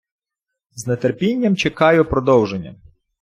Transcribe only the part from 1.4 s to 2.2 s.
чекаю